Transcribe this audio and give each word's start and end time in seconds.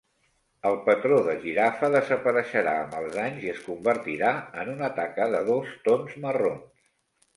El 0.69 0.77
patró 0.85 1.17
de 1.27 1.35
girafa 1.43 1.89
desapareixerà 1.95 2.73
amb 2.85 2.97
els 3.01 3.19
anys 3.25 3.45
i 3.49 3.53
es 3.53 3.61
convertirà 3.69 4.33
en 4.63 4.73
una 4.75 4.93
taca 4.97 5.29
de 5.37 5.47
dos 5.51 5.77
tons 5.89 6.17
marrons. 6.25 6.87